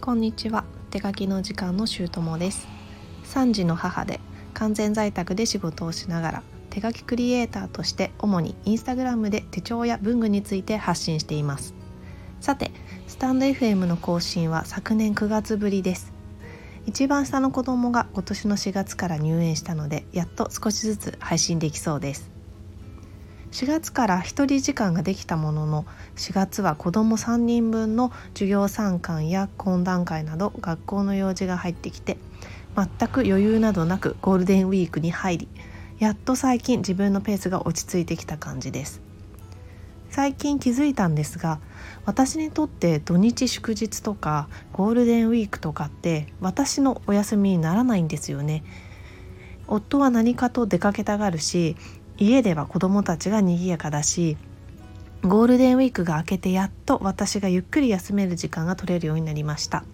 [0.00, 0.64] こんにちは。
[0.88, 2.66] 手書きの時間のしゅうともです。
[3.24, 4.18] 3児の母で
[4.54, 11.74] 完全在宅で仕事をしながら手書きクリエイターとして主にインスタグラムで手帳や文具について発信しています。
[12.40, 12.70] さて
[13.08, 16.14] スタンド FM の更新は昨年9月ぶりです。
[16.86, 22.30] 一番下の子供が今年の4月から入園したのでやっと少しずつ配信できそうです。
[23.52, 25.84] 4月から1人時間ができたものの
[26.16, 32.16] 4月は子ども3人分の授業参観や懇談会など学校の用事が入ってきて
[32.76, 35.48] 全く余裕などなくゴールデンウィークに入り
[35.98, 39.02] やっと最近自分のペースが落ち着いてきた感じです。
[40.08, 41.60] 最近気づいたんですが
[42.04, 48.64] 私にとって土日祝日とかゴールデンウィークとかって私のお休みにならないんですよね。
[49.68, 51.76] 夫は何かと出かけたがるし
[52.20, 54.36] 家では子供たちが賑やかだし
[55.22, 59.84] ゴールデンウィークが明けてやっと私がゆっくり休める時間が取れるようになりました。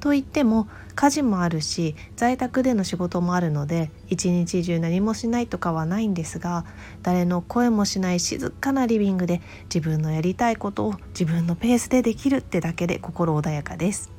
[0.00, 6.64] と言っても家事もあるし在宅での仕事もあるので一日中何もしないとかはないんですが
[7.02, 14.12] 誰の声もしない静かなリビングで自分のやりたいことを自分のペースでできるってだけで心穏やかです。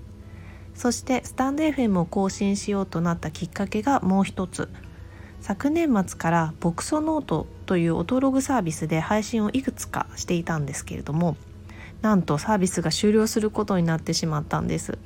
[0.75, 4.69] そしてスタンド FM を更新しようとなったきっかけがもう一つ。
[5.41, 11.37] 昨年末からボクソノートというオトログサービスで配信をいくつかしていたんですけれども
[12.01, 14.97] なんとサービスが終了することになってしまったんです。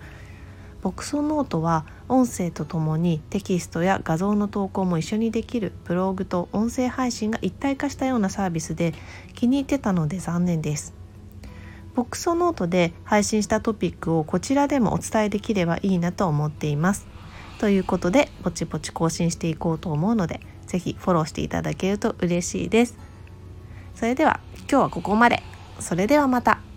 [0.82, 8.94] ボクソノートは音声とともにテキストや画像の投稿も一緒にできるブログと音声配信が一体化したようなサービスで
[9.34, 10.94] 気に入ってたので残念です。
[11.96, 17.08] ボクソノートで配信したトピックをこちらでもお伝えできればいいなと思っています。
[17.64, 22.98] ということでぼちぼち更新していこうと思うので是非フォローしていただけると嬉しいです。
[23.96, 25.42] それでは今日はここまで。
[25.80, 26.73] それではまた。